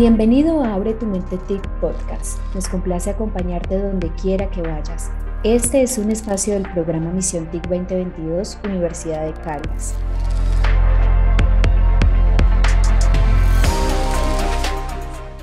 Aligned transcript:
Bienvenido 0.00 0.64
a 0.64 0.72
Abre 0.72 0.94
tu 0.94 1.04
Mente 1.04 1.36
TIC 1.46 1.60
Podcast. 1.78 2.38
Nos 2.54 2.66
complace 2.70 3.10
acompañarte 3.10 3.78
donde 3.78 4.10
quiera 4.14 4.48
que 4.48 4.62
vayas. 4.62 5.10
Este 5.44 5.82
es 5.82 5.98
un 5.98 6.10
espacio 6.10 6.54
del 6.54 6.62
programa 6.72 7.10
Misión 7.10 7.44
TIC 7.50 7.68
2022 7.68 8.58
Universidad 8.64 9.26
de 9.26 9.34
Caldas. 9.42 9.94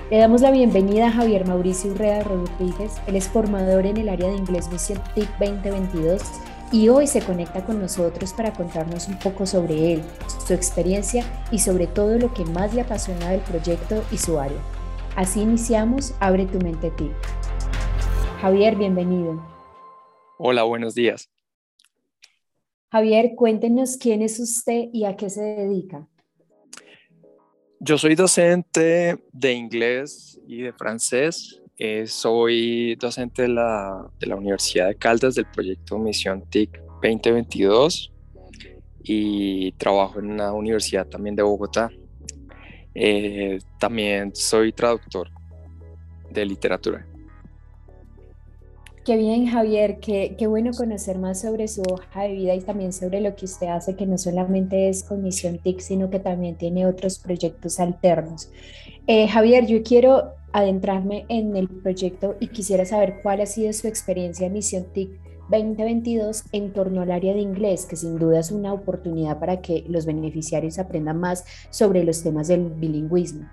Le 0.09 0.17
damos 0.17 0.41
la 0.41 0.49
bienvenida 0.49 1.09
a 1.09 1.12
Javier 1.12 1.45
Mauricio 1.45 1.91
Urrea 1.91 2.23
Rodríguez. 2.23 2.99
Él 3.05 3.16
es 3.16 3.30
formador 3.30 3.85
en 3.85 3.98
el 3.98 4.09
área 4.09 4.27
de 4.27 4.38
inglés 4.38 4.71
Misión 4.71 4.99
TIC 5.13 5.30
2022 5.38 6.20
y 6.71 6.89
hoy 6.89 7.07
se 7.07 7.21
conecta 7.21 7.65
con 7.65 7.79
nosotros 7.79 8.34
para 8.34 8.54
contarnos 8.54 9.07
un 9.07 9.17
poco 9.20 9.45
sobre 9.45 9.93
él, 9.93 10.04
su 10.45 10.54
experiencia 10.54 11.23
y 11.52 11.59
sobre 11.59 11.88
todo 11.88 12.17
lo 12.17 12.34
que 12.34 12.43
más 12.45 12.73
le 12.73 12.81
apasiona 12.81 13.30
del 13.30 13.41
proyecto 13.41 14.03
y 14.12 14.17
su 14.17 14.40
área. 14.40 14.62
Así 15.16 15.41
iniciamos 15.41 16.13
Abre 16.20 16.45
tu 16.45 16.59
mente 16.59 16.91
ti. 16.91 17.09
Javier, 18.41 18.76
bienvenido. 18.76 19.41
Hola, 20.38 20.63
buenos 20.63 20.93
días. 20.93 21.30
Javier, 22.91 23.31
cuéntenos 23.35 23.98
quién 23.98 24.21
es 24.21 24.40
usted 24.40 24.90
y 24.93 25.05
a 25.05 25.15
qué 25.15 25.29
se 25.29 25.41
dedica. 25.41 26.07
Yo 27.79 27.98
soy 27.98 28.15
docente 28.15 29.23
de 29.31 29.54
inglés 29.54 30.40
y 30.48 30.62
de 30.62 30.73
francés 30.73 31.62
eh, 31.77 32.08
soy 32.08 32.95
docente 32.95 33.44
de 33.44 33.49
la, 33.49 34.09
de 34.20 34.27
la, 34.27 34.35
Universidad 34.35 34.88
de 34.88 34.95
Caldas 34.95 35.35
del 35.35 35.45
proyecto 35.45 35.99
Misión 35.99 36.44
TIC 36.49 36.81
2022 37.04 38.12
y 39.04 39.72
trabajo 39.73 40.20
en 40.20 40.32
una 40.32 40.52
universidad 40.54 41.08
también 41.08 41.35
de 41.35 41.44
Bogotá. 41.44 41.90
Eh, 42.95 43.59
también 43.80 44.35
soy 44.35 44.74
traductor 44.74 45.29
de 46.32 46.46
literatura. 46.46 47.05
Qué 49.08 49.16
bien, 49.16 49.48
Javier, 49.48 50.00
qué, 50.02 50.48
bueno 50.48 50.72
conocer 50.74 51.18
más 51.18 51.40
sobre 51.40 51.70
su 51.70 51.82
hoja 51.82 52.24
de 52.24 52.34
vida 52.34 52.55
y 52.55 52.60
también 52.60 52.91
sobre 52.91 53.22
lo 53.22 53.38
que 53.38 53.46
usted 53.46 53.68
hace, 53.68 53.96
que 53.96 54.05
no 54.05 54.18
solamente 54.18 54.90
es 54.90 55.02
con 55.02 55.24
Misión 55.24 55.60
TIC, 55.60 55.80
sino 55.80 56.10
que 56.10 56.20
también 56.20 56.58
tiene 56.58 56.86
otros 56.86 57.18
proyectos 57.18 57.80
alternos. 57.80 58.52
Eh, 59.08 59.30
Javier, 59.30 59.66
yo 59.66 59.82
quiero 59.82 60.34
adentrarme 60.52 61.26
en 61.30 61.55
el 61.55 61.70
proyecto 61.70 62.35
y 62.41 62.50
quisiera 62.50 62.84
saber 62.84 63.22
cuál 63.24 63.40
ha 63.40 63.46
sido 63.46 63.72
su 63.72 63.88
experiencia 63.88 64.47
en 64.47 64.52
Misión 64.52 64.88
TIC 64.91 65.09
2022 65.52 66.44
en 66.52 66.74
torno 66.74 67.00
al 67.00 67.12
área 67.12 67.34
de 67.34 67.40
inglés, 67.40 67.85
que 67.85 67.96
sin 67.96 68.19
duda 68.19 68.41
es 68.41 68.52
una 68.52 68.74
oportunidad 68.74 69.40
para 69.40 69.62
que 69.62 69.85
los 69.88 70.06
beneficiarios 70.06 70.80
aprendan 70.80 71.18
más 71.18 71.46
sobre 71.69 72.03
los 72.03 72.24
temas 72.24 72.50
del 72.50 72.72
bilingüismo. 72.72 73.47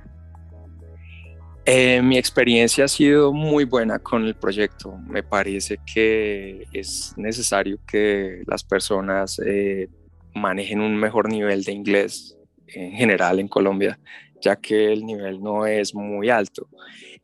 Eh, 1.66 2.02
mi 2.02 2.18
experiencia 2.18 2.84
ha 2.84 2.88
sido 2.88 3.32
muy 3.32 3.64
buena 3.64 3.98
con 3.98 4.24
el 4.24 4.34
proyecto. 4.34 4.98
Me 5.08 5.22
parece 5.22 5.78
que 5.92 6.66
es 6.72 7.14
necesario 7.16 7.78
que 7.86 8.42
las 8.46 8.62
personas 8.64 9.40
eh, 9.44 9.88
manejen 10.34 10.80
un 10.80 10.96
mejor 10.96 11.30
nivel 11.30 11.64
de 11.64 11.72
inglés 11.72 12.36
en 12.66 12.92
general 12.92 13.40
en 13.40 13.48
Colombia 13.48 13.98
ya 14.44 14.56
que 14.56 14.92
el 14.92 15.04
nivel 15.04 15.42
no 15.42 15.66
es 15.66 15.94
muy 15.94 16.28
alto. 16.28 16.68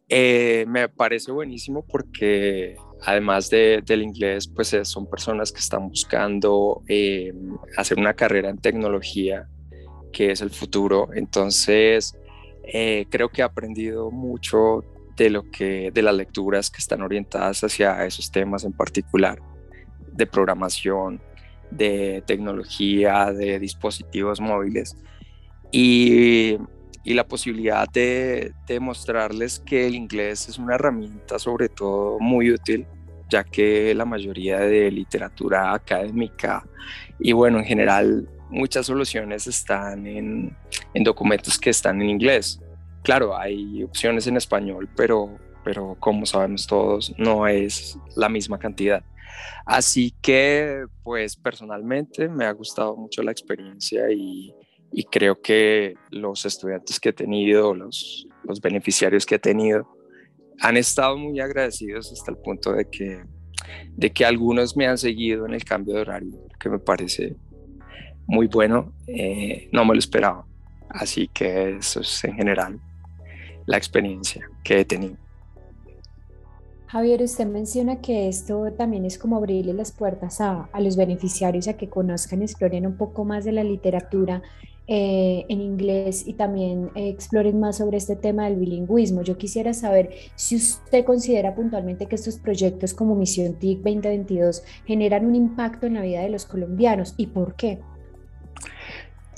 Eh, 0.09 0.65
me 0.67 0.89
parece 0.89 1.31
buenísimo 1.31 1.85
porque 1.87 2.77
además 3.03 3.51
del 3.51 4.03
inglés, 4.03 4.49
pues 4.49 4.73
eh, 4.73 4.85
son 4.85 5.09
personas 5.09 5.53
que 5.53 5.61
están 5.61 5.89
buscando 5.89 6.83
eh, 6.89 7.33
hacer 7.77 7.99
una 7.99 8.15
carrera 8.15 8.49
en 8.49 8.59
tecnología, 8.59 9.49
que 10.13 10.33
es 10.33 10.41
el 10.41 10.51
futuro. 10.51 11.11
Entonces, 11.15 12.17
creo 13.11 13.29
que 13.29 13.41
he 13.41 13.45
aprendido 13.45 14.11
mucho 14.11 14.85
de 15.17 15.31
lo 15.31 15.43
que 15.51 15.91
de 15.93 16.03
las 16.03 16.15
lecturas 16.15 16.71
que 16.71 16.79
están 16.79 17.03
orientadas 17.03 17.63
hacia 17.65 18.05
esos 18.07 18.31
temas 18.31 18.65
en 18.65 18.73
particular, 18.73 19.41
de 20.13 20.27
programación, 20.27 21.21
de 21.71 22.23
tecnología, 22.27 23.33
de 23.33 23.59
dispositivos 23.59 24.41
móviles. 24.41 24.97
Y 25.73 26.57
y 27.05 27.15
la 27.15 27.27
posibilidad 27.27 27.89
de, 27.89 28.53
demostrarles 28.67 29.61
que 29.61 29.87
el 29.87 29.95
inglés 29.95 30.49
es 30.49 30.59
una 30.59 30.75
herramienta 30.75 31.39
sobre 31.39 31.69
todo 31.69 32.19
muy 32.19 32.51
útil, 32.53 32.87
ya 33.29 33.45
que 33.45 33.95
la 33.95 34.05
mayoría 34.05 34.59
de 34.59 34.91
literatura 34.91 35.73
académica 35.73 36.65
y 37.19 37.33
bueno, 37.33 37.59
en 37.59 37.65
general 37.65 38.29
muchas 38.51 38.87
soluciones 38.87 39.47
están 39.47 40.07
en, 40.07 40.57
en 40.95 41.05
documentos 41.05 41.59
que 41.59 41.71
están 41.71 42.03
en 42.03 42.11
inglés. 42.11 42.61
Claro, 43.03 43.37
hay 43.37 43.83
opciones 43.83 44.27
en 44.27 44.37
español, 44.37 44.89
pero, 44.97 45.39
pero 45.65 45.97
como 45.99 46.27
sabemos 46.27 46.67
todos, 46.67 47.15
no 47.17 47.47
es 47.47 47.99
la 48.17 48.29
misma 48.29 48.59
cantidad. 48.59 49.03
Así 49.65 50.13
que, 50.21 50.85
pues 51.03 51.37
personalmente 51.37 52.29
me 52.29 52.45
ha 52.45 52.53
gustado 52.53 52.97
mucho 52.97 53.23
la 53.23 53.31
experiencia 53.31 54.11
y, 54.11 54.53
y 54.93 55.05
creo 55.05 55.41
que 55.41 55.95
los 56.11 56.45
estudiantes 56.45 57.01
que 57.01 57.11
he 57.11 57.13
tenido, 57.13 57.75
los, 57.75 58.27
los 58.45 58.61
beneficiarios 58.61 59.25
que 59.25 59.37
he 59.37 59.39
tenido, 59.39 59.89
han 60.61 60.77
estado 60.77 61.17
muy 61.17 61.41
agradecidos 61.41 62.13
hasta 62.13 62.31
el 62.33 62.37
punto 62.39 62.73
de 62.73 62.89
que, 62.91 63.25
de 63.93 64.13
que 64.13 64.25
algunos 64.25 64.77
me 64.77 64.87
han 64.87 64.99
seguido 64.99 65.47
en 65.47 65.55
el 65.55 65.65
cambio 65.65 65.95
de 65.95 66.01
horario, 66.03 66.49
que 66.59 66.69
me 66.69 66.79
parece 66.79 67.37
muy 68.27 68.47
bueno, 68.47 68.93
eh, 69.07 69.69
no 69.73 69.85
me 69.85 69.95
lo 69.95 69.99
esperaba. 69.99 70.45
Así 70.89 71.29
que 71.29 71.77
eso 71.77 72.01
es 72.01 72.25
en 72.25 72.35
general 72.35 72.81
la 73.67 73.77
experiencia 73.77 74.49
que 74.65 74.81
he 74.81 74.85
tenido. 74.85 75.17
Javier, 76.87 77.23
usted 77.23 77.47
menciona 77.47 78.01
que 78.01 78.29
esto 78.29 78.73
también 78.77 79.05
es 79.05 79.17
como 79.17 79.37
abrirle 79.37 79.73
las 79.73 79.93
puertas 79.93 80.41
a, 80.41 80.69
a 80.73 80.81
los 80.81 80.97
beneficiarios 80.97 81.69
a 81.69 81.75
que 81.77 81.89
conozcan, 81.89 82.43
exploren 82.43 82.85
un 82.85 82.97
poco 82.97 83.25
más 83.25 83.45
de 83.45 83.53
la 83.53 83.63
literatura 83.63 84.43
eh, 84.93 85.47
en 85.49 85.61
inglés 85.61 86.27
y 86.27 86.33
también 86.33 86.91
eh, 86.97 87.11
exploren 87.11 87.61
más 87.61 87.77
sobre 87.77 87.97
este 87.97 88.17
tema 88.17 88.47
del 88.47 88.57
bilingüismo. 88.57 89.23
Yo 89.23 89.39
quisiera 89.39 89.73
saber 89.73 90.11
si 90.35 90.57
usted 90.57 91.05
considera 91.05 91.55
puntualmente 91.55 92.07
que 92.07 92.17
estos 92.17 92.39
proyectos 92.39 92.93
como 92.93 93.15
Misión 93.15 93.55
TIC 93.55 93.85
2022 93.85 94.65
generan 94.87 95.27
un 95.27 95.37
impacto 95.37 95.87
en 95.87 95.95
la 95.95 96.03
vida 96.03 96.23
de 96.23 96.31
los 96.31 96.45
colombianos 96.45 97.15
y 97.17 97.29
por 97.29 97.55
qué. 97.55 97.79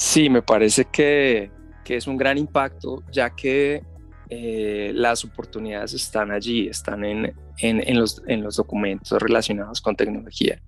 Sí, 0.03 0.29
me 0.29 0.43
parece 0.43 0.87
que, 0.87 1.53
que 1.85 1.95
es 1.95 2.09
un 2.09 2.17
gran 2.17 2.37
impacto, 2.37 3.05
ya 3.13 3.37
que 3.37 3.85
eh, 4.29 4.91
las 4.93 5.25
oportunidades 5.25 5.95
están 5.95 6.33
allí, 6.33 6.67
están 6.67 7.05
en, 7.05 7.33
en, 7.59 7.89
en, 7.89 8.01
los, 8.01 8.21
en 8.27 8.43
los, 8.43 8.57
documentos 8.57 9.23
relacionados 9.23 9.81
con 9.81 9.95
tecnología. 9.95 10.61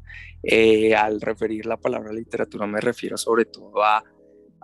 al 0.97 1.21
referir 1.21 1.67
la 1.67 1.77
palabra 1.77 2.13
literatura 2.13 2.65
me 2.69 2.81
refiero 2.81 3.17
sobre 3.17 3.47
todo 3.47 3.83
a 3.83 4.05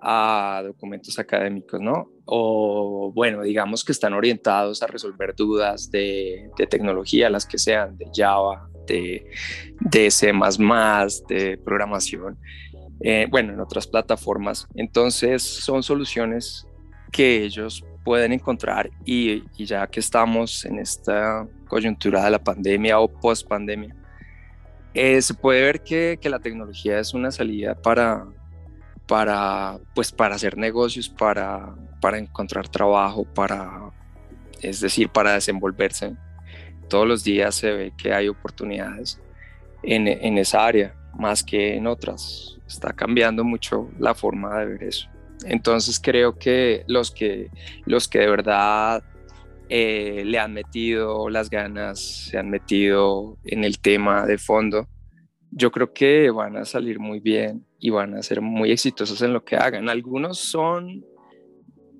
a 0.03 0.62
documentos 0.64 1.19
académicos, 1.19 1.81
¿no? 1.81 2.10
O 2.25 3.12
bueno, 3.14 3.42
digamos 3.42 3.84
que 3.84 3.92
están 3.92 4.14
orientados 4.14 4.82
a 4.82 4.87
resolver 4.87 5.34
dudas 5.37 5.91
de, 5.91 6.50
tecnología, 6.70 7.28
las 7.28 7.44
que 7.44 7.58
sean, 7.58 7.98
de 7.98 8.06
Java, 8.14 8.69
de, 8.87 9.26
de 9.81 10.10
C, 10.10 10.32
de 11.28 11.58
programación, 11.58 12.38
eh, 13.00 13.27
bueno, 13.31 13.53
en 13.53 13.61
otras 13.61 13.87
plataformas. 13.87 14.69
Entonces, 14.75 15.43
son 15.43 15.83
soluciones 15.83 16.66
que 17.11 17.43
ellos 17.44 17.84
pueden 18.05 18.33
encontrar 18.33 18.91
y, 19.05 19.44
ya 19.56 19.87
que 19.87 20.00
estamos 20.00 20.65
en 20.65 20.78
esta 20.78 21.47
coyuntura 21.69 22.25
de 22.25 22.31
la 22.31 22.38
pandemia 22.38 22.99
o 22.99 23.09
post 23.09 23.47
pandemia, 23.47 23.94
eh, 24.94 25.21
se 25.22 25.34
puede 25.34 25.62
ver 25.62 25.83
que, 25.83 26.19
que 26.21 26.28
la 26.31 26.41
tecnología 26.41 26.99
es 26.99 27.15
una 27.15 27.31
salida 27.31 27.75
para, 27.75 28.27
para, 29.06 29.78
pues, 29.94 30.12
para 30.12 30.34
hacer 30.34 30.56
negocios, 30.56 31.08
para, 31.08 31.75
para 32.00 32.19
encontrar 32.19 32.69
trabajo, 32.69 33.25
para, 33.25 33.91
es 34.61 34.81
decir, 34.81 35.08
para 35.08 35.35
desenvolverse. 35.35 36.17
Todos 36.88 37.06
los 37.06 37.23
días 37.23 37.55
se 37.55 37.73
ve 37.73 37.93
que 37.96 38.12
hay 38.12 38.29
oportunidades 38.29 39.20
en, 39.82 40.08
en 40.08 40.38
esa 40.38 40.67
área, 40.67 40.94
más 41.18 41.42
que 41.42 41.76
en 41.76 41.86
otras. 41.86 42.58
Está 42.66 42.92
cambiando 42.92 43.44
mucho 43.44 43.90
la 43.98 44.14
forma 44.14 44.58
de 44.60 44.66
ver 44.66 44.82
eso. 44.84 45.08
Entonces 45.44 45.98
creo 46.00 46.38
que 46.38 46.84
los 46.86 47.10
que, 47.10 47.50
los 47.86 48.08
que 48.08 48.20
de 48.20 48.30
verdad 48.30 49.02
eh, 49.68 50.22
le 50.24 50.38
han 50.38 50.52
metido 50.52 51.30
las 51.30 51.48
ganas, 51.48 52.00
se 52.00 52.38
han 52.38 52.50
metido 52.50 53.38
en 53.44 53.64
el 53.64 53.78
tema 53.78 54.26
de 54.26 54.36
fondo, 54.36 54.88
yo 55.50 55.70
creo 55.70 55.92
que 55.92 56.30
van 56.30 56.56
a 56.56 56.64
salir 56.64 56.98
muy 56.98 57.20
bien 57.20 57.64
y 57.78 57.90
van 57.90 58.14
a 58.14 58.22
ser 58.22 58.40
muy 58.40 58.70
exitosos 58.70 59.20
en 59.22 59.32
lo 59.32 59.44
que 59.44 59.56
hagan. 59.56 59.88
Algunos 59.88 60.38
son, 60.38 61.04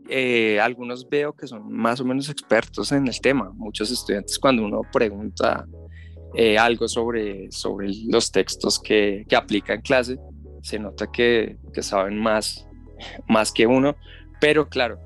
eh, 0.08 0.60
algunos 0.60 1.08
veo 1.08 1.32
que 1.32 1.46
son 1.46 1.72
más 1.72 2.00
o 2.00 2.04
menos 2.04 2.28
expertos 2.28 2.92
en 2.92 3.08
el 3.08 3.20
tema. 3.20 3.50
Muchos 3.54 3.90
estudiantes 3.90 4.38
cuando 4.38 4.64
uno 4.64 4.82
pregunta 4.92 5.66
eh, 6.35 6.59
algo 6.59 6.88
sobre, 6.88 7.50
sobre 7.50 7.91
los 8.06 8.31
textos 8.31 8.79
que, 8.79 9.25
que 9.29 9.37
aplica 9.37 9.75
en 9.75 9.81
clase, 9.81 10.19
se 10.62 10.79
nota 10.79 11.11
que, 11.11 11.56
que 11.73 11.82
saben 11.82 12.19
más, 12.19 12.67
más 13.29 13.53
que 13.53 13.67
uno, 13.67 13.97
pero 14.41 14.69
claro, 14.69 14.99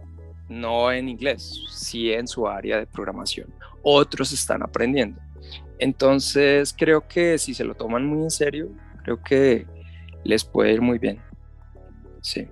no 0.49 0.93
en 0.93 1.09
inglés, 1.09 1.65
sí 1.71 2.13
en 2.13 2.29
su 2.29 2.47
área 2.47 2.79
de 2.79 2.87
programación. 2.87 3.53
Otros 3.83 4.33
están 4.33 4.63
aprendiendo. 4.63 5.21
Entonces 5.79 6.75
creo 6.77 7.07
que 7.07 7.39
si 7.39 7.55
se 7.55 7.65
lo 7.65 7.75
toman 7.75 8.07
muy 8.07 8.23
en 8.23 8.31
serio, 8.31 8.71
creo 9.03 9.23
que 9.23 9.67
les 10.23 10.45
puede 10.45 10.73
ir 10.73 10.81
muy 10.81 10.99
bien. 10.99 11.21
Sí. 12.21 12.49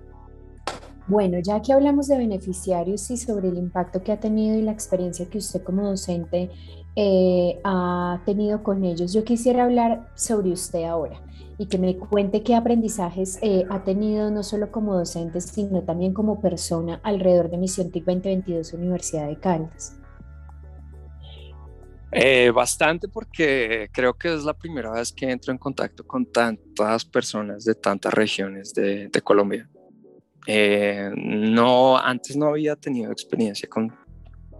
Bueno, 1.07 1.39
ya 1.39 1.61
que 1.61 1.73
hablamos 1.73 2.07
de 2.07 2.17
beneficiarios 2.17 3.11
y 3.11 3.17
sobre 3.17 3.49
el 3.49 3.57
impacto 3.57 4.03
que 4.03 4.11
ha 4.11 4.19
tenido 4.19 4.57
y 4.57 4.61
la 4.61 4.71
experiencia 4.71 5.29
que 5.29 5.37
usted 5.37 5.61
como 5.63 5.87
docente 5.87 6.49
eh, 6.95 7.59
ha 7.63 8.21
tenido 8.25 8.63
con 8.63 8.83
ellos, 8.85 9.13
yo 9.13 9.23
quisiera 9.23 9.63
hablar 9.65 10.09
sobre 10.15 10.51
usted 10.51 10.83
ahora 10.83 11.19
y 11.57 11.67
que 11.67 11.77
me 11.77 11.97
cuente 11.97 12.41
qué 12.41 12.55
aprendizajes 12.55 13.37
eh, 13.41 13.65
ha 13.69 13.83
tenido 13.83 14.31
no 14.31 14.43
solo 14.43 14.71
como 14.71 14.95
docente, 14.95 15.41
sino 15.41 15.83
también 15.83 16.13
como 16.13 16.41
persona 16.41 16.99
alrededor 17.03 17.49
de 17.49 17.57
Misión 17.57 17.91
TIC 17.91 18.05
2022 18.05 18.73
Universidad 18.73 19.27
de 19.27 19.39
Caldas. 19.39 19.97
Eh, 22.15 22.51
bastante 22.51 23.07
porque 23.07 23.89
creo 23.91 24.13
que 24.13 24.35
es 24.35 24.43
la 24.43 24.53
primera 24.53 24.91
vez 24.91 25.11
que 25.11 25.31
entro 25.31 25.51
en 25.51 25.57
contacto 25.57 26.05
con 26.05 26.27
tantas 26.27 27.05
personas 27.05 27.65
de 27.65 27.73
tantas 27.73 28.13
regiones 28.13 28.71
de, 28.73 29.09
Colombia. 29.23 29.67
Eh, 30.47 31.09
no, 31.15 31.97
antes 31.97 32.35
no 32.35 32.47
había 32.47 32.75
tenido 32.75 33.11
experiencia 33.11 33.69
con, 33.69 33.93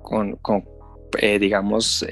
con, 0.02 0.66
digamos, 1.40 2.06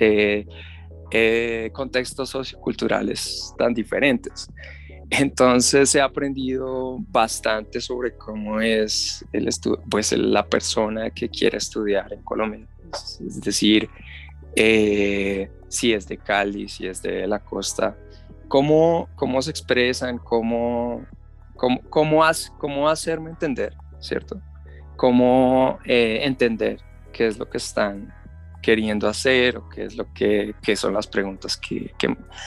contextos 1.73 2.29
socioculturales 2.29 3.53
tan 3.57 3.73
diferentes. 3.73 4.47
Entonces 5.11 5.93
he 5.93 5.99
aprendido 5.99 6.97
bastante 7.09 7.81
sobre 7.81 8.15
cómo 8.15 8.61
es 8.61 9.25
el 9.33 9.49
pues 9.89 10.13
la 10.13 10.45
persona 10.45 11.09
que 11.09 11.27
quiere 11.27 11.57
estudiar 11.57 12.13
en 12.13 12.23
Colombia. 12.23 12.65
Es 13.19 13.41
decir, 13.41 13.89
eh, 14.55 15.49
si 15.67 15.91
es 15.91 16.07
de 16.07 16.17
Cali, 16.17 16.69
si 16.69 16.87
es 16.87 17.01
de 17.01 17.27
la 17.27 17.39
costa, 17.39 17.97
cómo, 18.47 19.09
cómo 19.15 19.41
se 19.41 19.51
expresan, 19.51 20.17
cómo, 20.17 21.05
cómo, 21.89 22.23
cómo, 22.57 22.89
hacerme 22.89 23.29
entender, 23.29 23.75
¿cierto? 23.99 24.41
Cómo 24.95 25.77
eh, 25.85 26.21
entender 26.23 26.79
qué 27.13 27.27
es 27.27 27.37
lo 27.37 27.47
que 27.47 27.57
están 27.57 28.11
queriendo 28.63 29.07
hacer 29.07 29.57
o 29.57 29.69
qué 29.69 29.85
es 29.85 29.95
lo 29.95 30.11
que, 30.13 30.55
son 30.75 30.93
las 30.93 31.05
preguntas 31.05 31.57
que, 31.57 31.93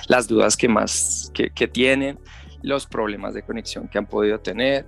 las 0.09 0.27
dudas 0.27 0.57
que 0.57 0.69
más 0.69 1.31
que, 1.33 1.51
que 1.51 1.69
tienen 1.69 2.19
los 2.63 2.87
problemas 2.87 3.35
de 3.35 3.43
conexión 3.43 3.89
que 3.89 3.99
han 3.99 4.07
podido 4.07 4.41
tener, 4.41 4.87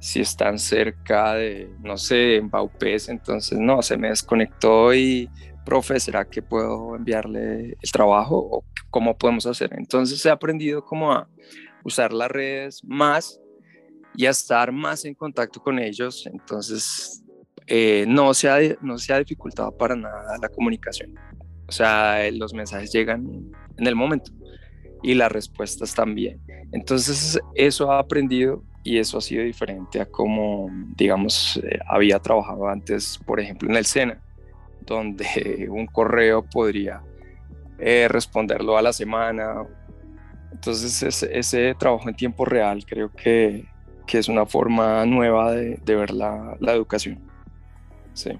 si 0.00 0.20
están 0.20 0.58
cerca 0.58 1.34
de, 1.34 1.70
no 1.80 1.96
sé, 1.96 2.36
en 2.36 2.50
Baupés, 2.50 3.08
entonces 3.08 3.58
no, 3.58 3.82
se 3.82 3.96
me 3.96 4.08
desconectó 4.08 4.92
y, 4.92 5.28
profe, 5.64 6.00
¿será 6.00 6.24
que 6.24 6.42
puedo 6.42 6.96
enviarle 6.96 7.76
el 7.80 7.92
trabajo 7.92 8.38
o 8.38 8.64
cómo 8.90 9.16
podemos 9.16 9.46
hacer? 9.46 9.70
Entonces 9.76 10.24
he 10.24 10.30
aprendido 10.30 10.84
como 10.84 11.12
a 11.12 11.28
usar 11.84 12.12
las 12.12 12.30
redes 12.30 12.82
más 12.84 13.40
y 14.18 14.26
a 14.26 14.30
estar 14.30 14.72
más 14.72 15.04
en 15.04 15.14
contacto 15.14 15.62
con 15.62 15.78
ellos, 15.78 16.26
entonces 16.26 17.22
eh, 17.68 18.04
no, 18.08 18.34
se 18.34 18.48
ha, 18.48 18.58
no 18.80 18.98
se 18.98 19.12
ha 19.12 19.18
dificultado 19.20 19.70
para 19.70 19.94
nada 19.94 20.36
la 20.42 20.48
comunicación. 20.48 21.14
O 21.68 21.70
sea, 21.70 22.28
los 22.32 22.52
mensajes 22.52 22.90
llegan 22.90 23.24
en 23.76 23.86
el 23.86 23.94
momento 23.94 24.32
y 25.04 25.14
las 25.14 25.30
respuestas 25.30 25.94
también. 25.94 26.40
Entonces 26.72 27.38
eso 27.54 27.92
ha 27.92 28.00
aprendido 28.00 28.64
y 28.82 28.98
eso 28.98 29.18
ha 29.18 29.20
sido 29.20 29.44
diferente 29.44 30.00
a 30.00 30.06
como, 30.06 30.68
digamos, 30.96 31.60
eh, 31.62 31.78
había 31.86 32.18
trabajado 32.18 32.66
antes, 32.66 33.20
por 33.24 33.38
ejemplo, 33.38 33.70
en 33.70 33.76
el 33.76 33.86
SENA, 33.86 34.20
donde 34.80 35.68
un 35.70 35.86
correo 35.86 36.42
podría 36.42 37.02
eh, 37.78 38.08
responderlo 38.08 38.76
a 38.76 38.82
la 38.82 38.92
semana. 38.92 39.64
Entonces 40.50 41.04
ese, 41.04 41.38
ese, 41.38 41.76
trabajo 41.78 42.08
en 42.08 42.16
tiempo 42.16 42.44
real 42.44 42.84
creo 42.84 43.12
que, 43.12 43.64
que 44.08 44.18
es 44.18 44.28
una 44.28 44.46
forma 44.46 45.06
nueva 45.06 45.52
de, 45.52 45.78
de 45.84 45.94
ver 45.94 46.10
la, 46.10 46.56
la 46.58 46.72
educación. 46.72 47.20
Sí. 48.14 48.32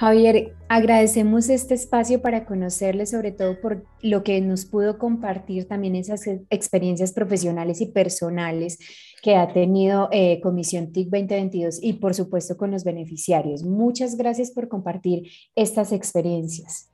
Javier, 0.00 0.56
agradecemos 0.68 1.50
este 1.50 1.74
espacio 1.74 2.22
para 2.22 2.46
conocerle, 2.46 3.04
sobre 3.04 3.32
todo 3.32 3.60
por 3.60 3.84
lo 4.00 4.24
que 4.24 4.40
nos 4.40 4.64
pudo 4.64 4.98
compartir 4.98 5.68
también 5.68 5.94
esas 5.94 6.26
experiencias 6.48 7.12
profesionales 7.12 7.82
y 7.82 7.86
personales 7.86 8.78
que 9.22 9.36
ha 9.36 9.52
tenido 9.52 10.08
eh, 10.10 10.40
Comisión 10.40 10.90
TIC 10.90 11.10
2022 11.10 11.80
y 11.82 11.92
por 11.92 12.14
supuesto 12.14 12.56
con 12.56 12.70
los 12.70 12.82
beneficiarios. 12.82 13.62
Muchas 13.62 14.16
gracias 14.16 14.50
por 14.50 14.68
compartir 14.68 15.30
estas 15.54 15.92
experiencias. 15.92 16.90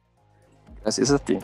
Gracias 0.82 1.12
a 1.12 1.18
ti. 1.20 1.38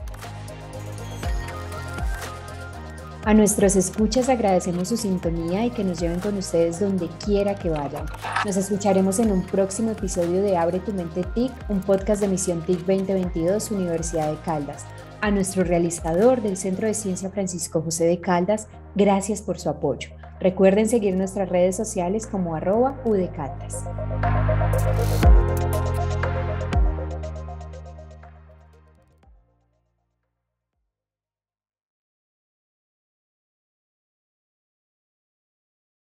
A 3.24 3.34
nuestros 3.34 3.76
escuchas 3.76 4.28
agradecemos 4.28 4.88
su 4.88 4.96
sintonía 4.96 5.64
y 5.64 5.70
que 5.70 5.84
nos 5.84 6.00
lleven 6.00 6.18
con 6.18 6.36
ustedes 6.36 6.80
donde 6.80 7.08
quiera 7.24 7.54
que 7.54 7.70
vayan. 7.70 8.04
Nos 8.44 8.56
escucharemos 8.56 9.20
en 9.20 9.30
un 9.30 9.42
próximo 9.42 9.92
episodio 9.92 10.42
de 10.42 10.56
Abre 10.56 10.80
tu 10.80 10.92
mente 10.92 11.22
TIC, 11.22 11.52
un 11.68 11.80
podcast 11.80 12.20
de 12.20 12.26
Misión 12.26 12.62
TIC 12.62 12.78
2022 12.78 13.70
Universidad 13.70 14.28
de 14.28 14.40
Caldas. 14.40 14.86
A 15.20 15.30
nuestro 15.30 15.62
realizador 15.62 16.42
del 16.42 16.56
Centro 16.56 16.88
de 16.88 16.94
Ciencia 16.94 17.30
Francisco 17.30 17.80
José 17.80 18.06
de 18.06 18.20
Caldas, 18.20 18.66
gracias 18.96 19.40
por 19.40 19.60
su 19.60 19.68
apoyo. 19.68 20.08
Recuerden 20.40 20.88
seguir 20.88 21.14
nuestras 21.14 21.48
redes 21.48 21.76
sociales 21.76 22.26
como 22.26 22.56
arroba 22.56 23.00
udecaldas. 23.04 23.84